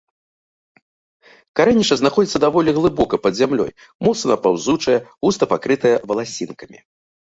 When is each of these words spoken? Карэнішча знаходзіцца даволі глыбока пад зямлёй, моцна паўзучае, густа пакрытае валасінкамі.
Карэнішча 1.59 1.95
знаходзіцца 2.01 2.43
даволі 2.45 2.75
глыбока 2.79 3.15
пад 3.29 3.33
зямлёй, 3.43 3.71
моцна 4.11 4.33
паўзучае, 4.49 4.99
густа 5.25 5.43
пакрытае 5.57 5.97
валасінкамі. 6.13 6.79